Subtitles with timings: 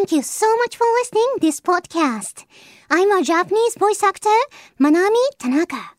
[0.00, 2.46] thank you so much for listening this podcast.
[2.88, 4.30] I'm a Japanese voice actor,
[4.80, 5.94] Manami Tanaka.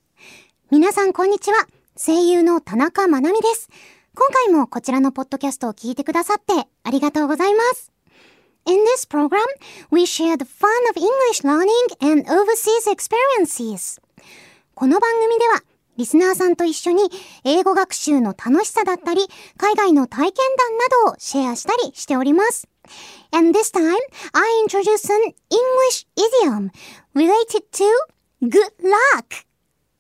[0.72, 1.68] 皆さんこんにちは。
[1.96, 3.70] 声優の田中まなみです。
[4.16, 7.92] 今回もこちらのポッドキャストを聞いてくださってありがとうございます。
[8.66, 9.38] In this program,
[9.92, 11.70] we share the fun of English learning
[12.02, 14.02] and overseas experiences.
[14.74, 15.62] この番組では
[15.98, 17.04] リスナーさんと一緒に
[17.44, 19.28] 英語学習の楽しさだったり、
[19.58, 22.71] 海外の体験談などをシェアしたりしております。
[23.32, 23.96] And this time,
[24.34, 26.72] I introduce an English idiom
[27.14, 27.86] related to
[28.42, 29.46] good luck.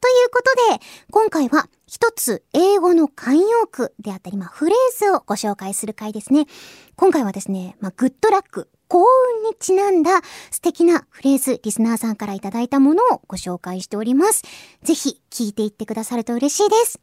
[0.01, 6.47] ということで、今回は一つ英語の慣用句であったり、まあ、フレーズをご紹介する回ですね。
[6.95, 14.43] 今回はですね、まあ、グッドラック、幸運にちなんだ素敵なフレーズ、リスナーさんからいただいたものをご紹介しております。
[14.83, 16.99] ぜひ聞いていってくださると嬉しいです。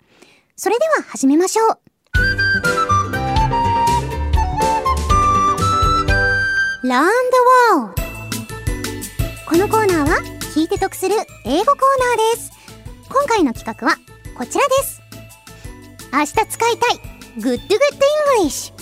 [0.56, 1.87] それでは始めましょう。
[6.84, 8.00] Learn the World
[9.48, 10.18] このコーナーは
[10.54, 12.52] 聞いて得する英語コーナーです。
[13.08, 13.96] 今回の企画は
[14.36, 15.02] こちらです。
[16.12, 17.00] 明日使いたい
[17.38, 17.78] Good Good
[18.44, 18.72] English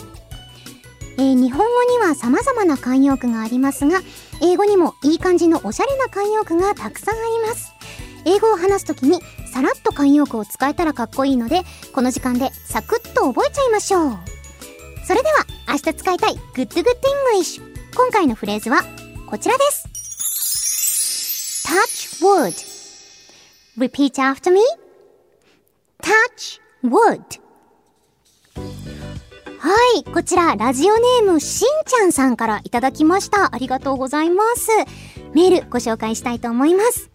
[1.16, 4.02] えー、日本語には様々な慣用句がありますが、
[4.42, 7.72] 英語にもいい感じのおしゃれな慣用句がたくさんあります。
[8.26, 11.62] 英語を話すときにさらっと慣用句を使えたらかっこいいので、
[11.94, 14.18] この時間でサクッと覚えちゃいましょう。
[15.06, 16.84] それでは、明日使いたい Good Good
[17.32, 17.75] English。
[17.96, 18.82] 今回のフレーズは
[19.26, 19.88] こちらです。
[21.66, 22.52] touch wood.
[23.78, 24.60] Repeat after me.
[26.02, 27.40] touch wood.
[29.58, 33.54] はい、こちら、ラジオネームしんちゃんさんからいただきました。
[33.54, 34.68] ありがとうございます。
[35.32, 37.10] メールご紹介したいと思います。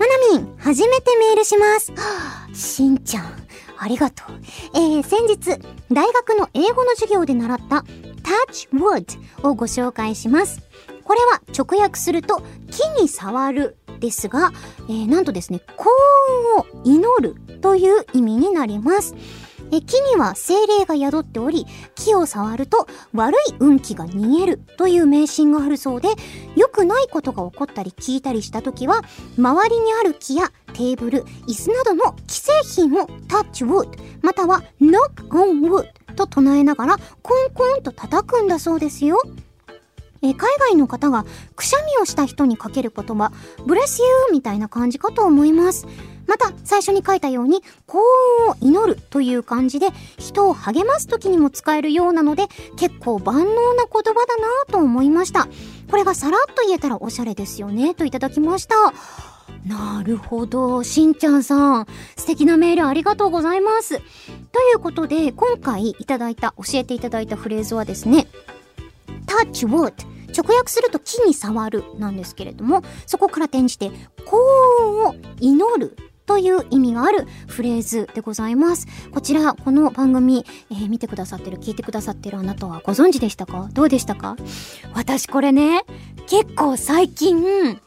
[0.00, 1.92] まなみん、初めてメールします。
[1.92, 3.32] はあ、しんちゃん、
[3.78, 4.36] ありがとう。
[4.74, 5.60] えー、先日、
[5.92, 7.84] 大学の英語の授業で習った
[8.28, 10.60] touch wood をご紹介します。
[11.04, 14.52] これは直訳すると、木に触るですが、
[14.88, 15.86] えー、なんとですね、幸
[16.52, 19.14] 運を祈るという意味になります。
[19.70, 26.08] え木には精霊が宿っており、木を触ると悪い運気が逃げるという迷信があるそうで、
[26.56, 29.02] 良くないことが起こったり聞いたりした時は、
[29.38, 33.88] 周りにある木やテーブル、椅子などの既製品を touch wood
[34.22, 39.22] または knock on wood と唱えながらコンコンと叩くんだそうですよ。
[40.20, 41.24] え海外の方が
[41.54, 43.30] くしゃみをした人にかける言葉、
[43.66, 45.86] ブレスユーみたいな感じかと思います。
[46.26, 48.00] また、最初に書いたように、幸
[48.40, 55.46] 運を祈るという感じで、人を励ます時にも使えるようなので、結構万能な言葉だなと思いました。
[55.88, 58.74] これがさらっと言えたらおしゃれですよね、といただきました。
[59.66, 60.82] なるほど。
[60.82, 61.86] しんちゃんさん、
[62.16, 63.98] 素敵なメールありがとうございます。
[63.98, 64.02] とい
[64.74, 68.26] うことで、今回いただいた、教えていただいたフレーズはですね、
[69.26, 69.92] touch wood
[70.36, 73.90] 直訳すると木に触るなんですけれども、そこから転じて
[74.24, 74.38] 幸
[74.80, 78.86] 運を祈るという意味があるフレーズでございます。
[79.12, 83.68] こちら、この番組、えー、見てくださってる、聞いてくださってるあなたはご存知でしたか？
[83.72, 84.36] どうでしたか？
[84.94, 85.84] 私これね、
[86.26, 87.80] 結構最近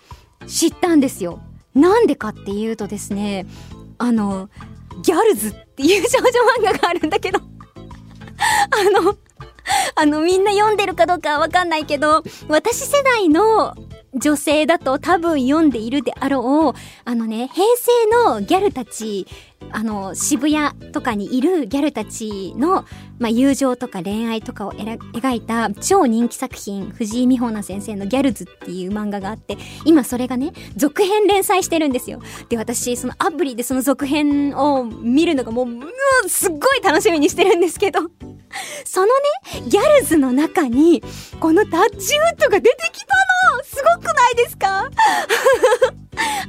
[0.47, 1.39] 知ったんですよ。
[1.73, 3.45] なんでかっていうとですね、
[3.97, 4.49] あの、
[5.03, 6.27] ギャルズっていう少女
[6.69, 9.15] 漫画があるんだけど あの、
[9.95, 13.75] あの、みんな読んでるかどうかわかんないけど、私世代の
[14.13, 17.91] 女性だと多分読んでいるであろう、あのね、平成
[18.29, 19.25] のギャルたち、
[19.71, 22.85] あの、渋谷とかにいるギャルたちの、
[23.19, 32.21] まあ、友情とか恋愛とかを描いた超人気作品、藤井美穂奈先生のギャルズっていう漫画があって、今それがね、続編連載してるんですよ。
[32.49, 35.85] で、私、そのアプリでその続編を見るのがもう、も
[36.25, 38.01] うすっごい楽しみにしてるんですけど。
[38.85, 39.11] そのね、
[39.67, 41.01] ギャルズの中に、
[41.39, 43.30] このタッチウッドが出てきたの
[43.63, 44.89] すごくないですか？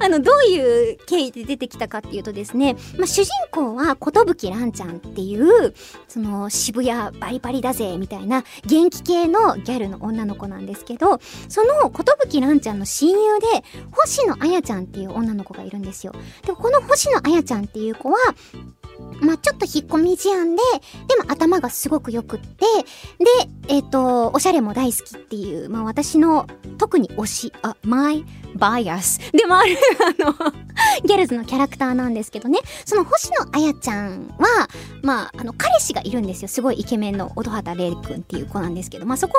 [0.00, 5.74] あの、どういう経緯で出てきたかっていうとですね、まあ、主人公は、ことぶきらんちゃんっていう、
[6.08, 13.46] その、渋谷バリバリだぜ、みたいな、元気系のギャルの女の子なんですけど、その、ことぶきらんちゃんの親友で、
[13.92, 16.12] 星野あやちゃんっていう女の子がいるんですよ。
[16.44, 18.16] で、この星野あやちゃんっていう子は、
[19.20, 20.62] まあ、ちょっと引っ込み思案で、
[21.08, 22.66] でも頭がすごく良くって、
[23.18, 23.26] で、
[23.68, 26.46] えっ、ー、と、おしゃれも大好きっていう、まあ、私の
[26.78, 28.24] 特に推し、あ、my
[28.56, 29.76] bias でもある、
[30.20, 30.34] あの、
[31.04, 34.68] ギャルズのキャラクターなんですけどね、その星野あやちゃんは、
[35.02, 36.48] まあ、あの、彼氏がいるんですよ。
[36.48, 39.34] すごいイケメンの音畑玲くんっていう子なんですけど、まあ、そこ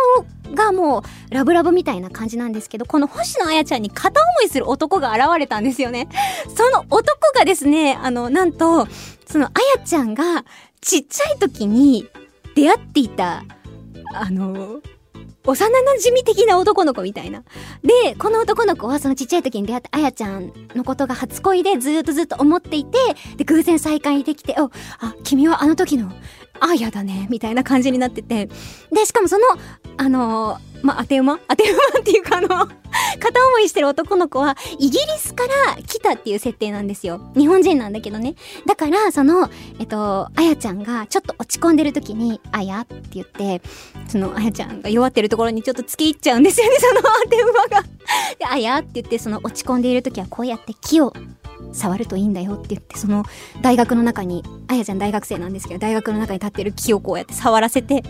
[0.54, 6.08] がもう、ラブラブみたいな感じなんですけど、この星野あやちゃんに片思いする男が現れたんですよね。
[6.56, 8.88] その男がですね、あの、なんと、
[9.26, 10.46] そのあやちゃんが
[10.82, 12.08] ちっちゃい時に
[12.56, 13.44] 出会っていた、
[14.14, 14.82] あの、
[15.46, 17.44] 幼馴染的な男の子みたいな。
[17.84, 22.98] で、この男の子はそのちっちゃい時に出会ったあやちゃんのことが初恋でずっとずっと思っていて、
[23.36, 26.12] で、偶然再会できて、お、あ、君はあの時の
[26.60, 28.50] あやだね、みたいな感じになってて。
[28.92, 29.44] で、しかもその、
[29.98, 31.38] あのま、当て馬？
[31.48, 32.70] 当て馬っていうかあの
[33.18, 35.44] 片思いしてる男の子は、イギリスか
[35.76, 37.22] ら来たっていう設定なんですよ。
[37.36, 38.36] 日本人なんだけどね。
[38.66, 39.50] だから、その、
[39.80, 43.62] えっと、あやちゃんがちょっと落ち込んでる時に、あやって言って、
[44.08, 47.84] その、あやちゃんが弱ってるところにちょっと付き入っちゃうんですよね、その電話が
[48.38, 51.14] で、あやって言って、その落ち込んでいる時はこうやって木を
[51.72, 53.24] 触るといいんだよって言ってその
[53.62, 58.04] 大学の中にあやちゃん大学生なんですけど大学の中に立ってる木をこうやって触らせて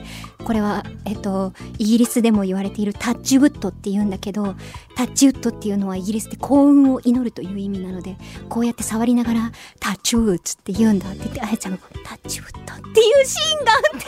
[0.43, 4.55] これはえっとイギリスでも言われているタッチウッドって言うんだけど
[4.95, 8.17] タッチウッドっていうのはイギリスで幸運を祈るという意味なので
[8.49, 14.05] こうやって触りながらタッチウッドって言うんだって言ってあやちゃんがタッチウッドっていうシーンがあって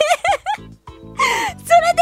[1.64, 1.92] それ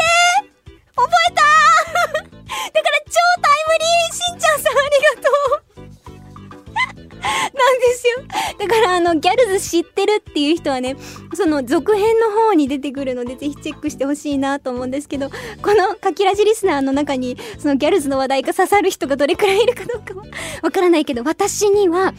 [9.19, 10.95] ギャルズ知ってるっていう人はね、
[11.33, 15.29] その続編の方に出てくるので、ぜひチェックしてほしいなと思うんですけど、
[15.61, 20.25] このかきらじリスナーの中に、そのギャルズの話題が刺さる人がどれくらいいるかどうかは
[20.61, 22.13] わからないけど、私には、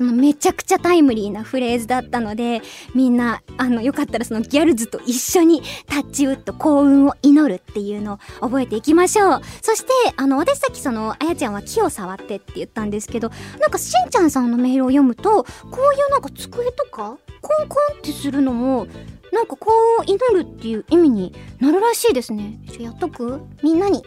[0.00, 2.62] そのめちゃくちゃタイムリーなフレーズだったので、
[2.94, 9.40] みんな、あの、よかったらそのギャルズと一緒にタッチウッド幸運を祈るっていうのを覚えていきましょう。
[9.60, 13.30] そして、あの、私さっきその、あやちゃんは木を触ってって言ったんですけど、
[13.60, 15.48] なんかしんちゃんさんのメールを読むと、こ
[15.92, 18.86] ういうなんか机とか、コンコンってするのも、
[19.34, 22.58] なんか幸運を祈るっていう意味になるらしいですね。
[22.72, 23.42] ちょ、やっとく？
[23.62, 24.02] みんなに。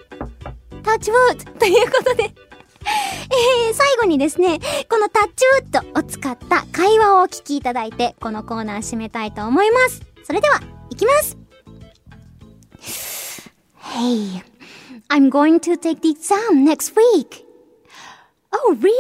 [0.82, 2.32] タッチウッドということで
[3.34, 4.60] えー、最後にですね、
[4.90, 10.02] このタッチウッドを使った会話をお聞きいただいて、このコーナー締めたいと思います。
[10.24, 10.60] それでは、
[10.90, 11.38] いきます
[13.80, 14.44] Hey,
[15.10, 17.46] I'm going to take the exam next week.
[18.52, 18.92] Oh, really?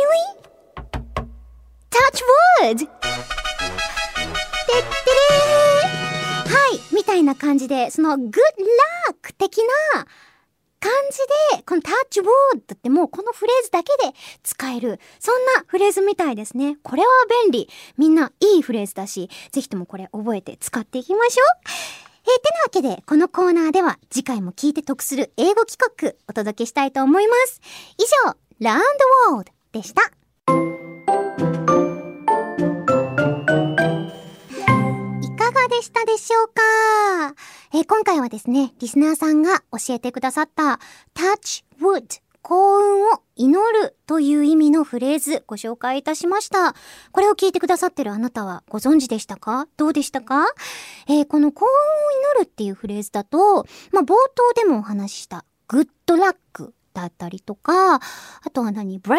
[1.89, 2.22] Touch
[2.62, 2.78] wood!
[2.80, 2.92] てって
[4.80, 6.57] れーは
[6.92, 9.60] い、みたいな感じで、その good luck 的
[9.94, 10.06] な
[10.84, 12.30] 感じで、このタッチウォー
[12.68, 14.14] ドってもうこのフレーズだけで
[14.44, 16.78] 使える、そんなフレーズみたいですね。
[16.84, 17.08] これは
[17.44, 17.70] 便利。
[17.98, 21.48] みんないいフレーズだし、ぜひともこれ覚えて使っていきましょう。
[22.26, 27.62] えー、てなわけで、このコーナーでは次回も聞いて得する英語企画お届けしたいと思います。
[27.98, 28.82] 以上、ラウン
[29.30, 30.23] ドウォードでした。
[35.84, 37.36] したでしょうか？
[37.78, 40.80] え、今回はですね、リスナーさんが教えてくださった
[41.14, 46.74] touch wood 幸運を祈るという意味のフレーズご紹介いたしました。
[47.12, 49.68] これを聞いてくださってるあなたはご存知でしたか？
[49.78, 50.46] どうでしたか？
[51.08, 58.00] えー、この幸運を祈るっていうフレーズだと、まあ、冒頭でもお話しした good luck だったりとか、あ
[58.54, 59.18] とは何？break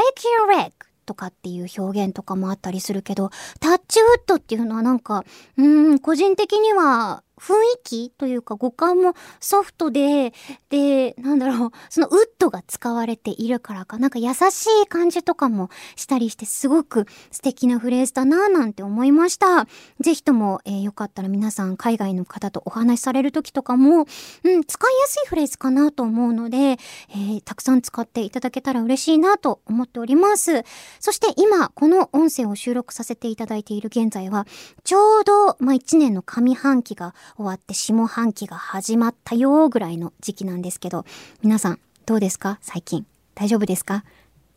[0.49, 0.73] your leg
[1.05, 3.31] とかっていう表現とかもあったりするけど、
[3.61, 5.25] タッチウッドっていうのはなんか、
[5.56, 10.33] うん、個人的には雰囲気というか五感もソフトで、
[10.71, 19.67] で、なんだろう、そのウッドが使われているからか、なんか優しい感じとかもしたりしてすごく素敵なフレーズだなぁなんて思いました。
[20.01, 24.07] ぜひとも、えー、よかったら皆さん海外の方とお話しされる時とかも、
[24.45, 30.65] うん、使いやすいフレーズかなと思うので、えー、たくさん使っていただけたら嬉しいなと思っております。
[31.01, 34.47] そして今、この音声を収録させていただいている現在は、
[34.85, 41.05] ちょうど、まあ、1年の上半期が終わって下半期が始まったよぐらいの時期なんですけど、
[41.43, 42.59] 皆さんどうですか？
[42.61, 43.07] 最近。
[43.35, 44.05] 大丈夫ですか？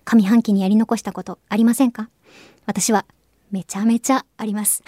[0.05, 2.09] 上半期にやり残したことありませんか？
[2.65, 3.05] 私は
[3.51, 4.83] めちゃめちゃあります。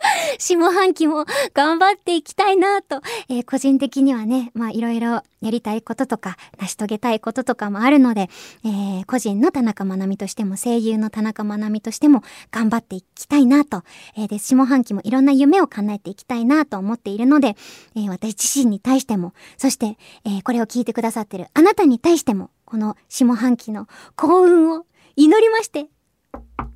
[0.38, 8.28] 下半期も頑張っていきたいなと、えー、個人的にはね、まあいろいろやりたいこととか、成し遂げたいこととかもあるので、
[8.64, 13.82] えー、個人の田中まなみとしても、声優の田中まなみとしても頑張っていきたいなと、
[14.16, 17.56] えー、で、下半期もいろんな夢を叶えていきたいなと思っているので、
[17.96, 24.84] え私自身に対しても、そして、えこれを聞いてくださってるあなたに対しても、この下半期の幸運を
[25.16, 25.86] 祈りまして、
[26.32, 26.66] タッ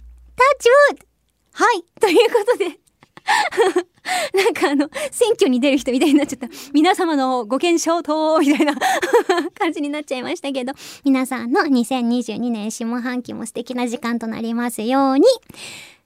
[0.59, 1.07] チウッド！
[1.53, 2.84] はい、ということで、
[4.35, 6.49] なんかあの、選挙に出る人みたいになっちゃった。
[6.73, 8.75] 皆様のご健勝と、みたいな
[9.59, 10.73] 感じになっちゃいましたけど、
[11.05, 15.25] 皆さんの2022年下半期も素敵な時間となりますように。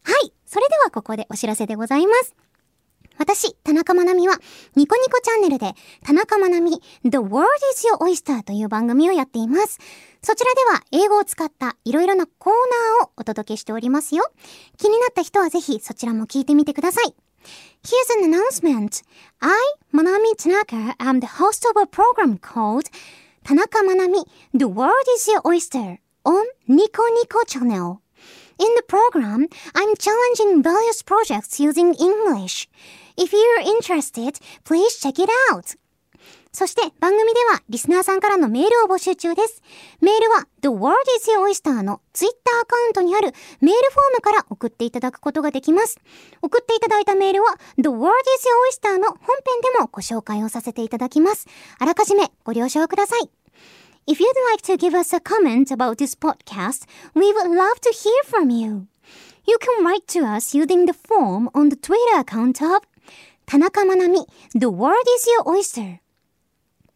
[0.02, 0.32] はい。
[0.46, 2.34] それではここでお知らせでございます。
[3.18, 4.37] 私、田中まなみは、
[4.76, 9.80] ニコニコチャンネルで、田中まなみ、The World is Your Oyster という番組をやっています。
[10.22, 12.52] そちらでは、英語を使ったいろいろなコー
[13.00, 14.30] ナーをお届けしておりますよ。
[14.76, 17.14] 気になった人はぜひそちらも聞いてみてください。
[17.82, 19.02] Here's an announcement.
[19.40, 22.90] I, Manami Tanaka, am the host of a program called
[23.44, 28.02] Tanaka Manami, The World is Your Oyster on Nico Nico channel.
[28.58, 32.68] In the program, I'm challenging various projects using English.
[33.16, 35.76] If you're interested, please check it out.
[36.52, 39.62] そして番組ではリスナーさんからのメールを募集中です。
[40.00, 45.99] メールは The World is Your Oyster のツイッターアカウントにあるメールフォームから送っていただくことができます。
[46.43, 48.49] 送っていただいたメールは The World is
[48.83, 51.47] Your Oyster の本編でもご紹介をさせていただきます。
[51.78, 53.31] あらかじめご了承ください。
[54.07, 58.25] If you'd like to give us a comment about this podcast, we would love to hear
[58.25, 58.87] from you.
[59.47, 62.83] You can write to us using the form on the Twitter account of
[63.45, 64.26] 田中まなみ
[64.59, 66.00] The World is Your Oyster.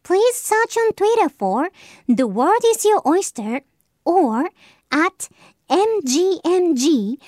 [0.02, 1.68] Please search on Twitter for
[2.08, 3.60] The World is Your Oyster
[4.04, 4.48] or
[4.90, 5.28] at
[5.68, 7.18] MGMGOYSTER.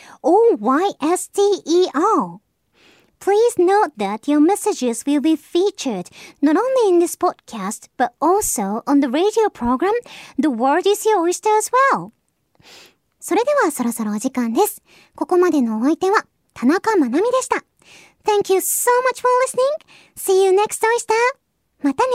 [3.20, 6.08] Please note that your messages will be featured
[6.40, 9.92] not only in this podcast but also on the radio program
[10.38, 12.12] The World is Your Oyster as well.
[13.20, 14.82] それではそろそろお時間です。
[15.14, 17.62] ここまでのお相手は田中まなみでした。
[18.24, 19.84] Thank you so much for listening.
[20.16, 21.12] See you next oyster.
[21.82, 22.10] またね。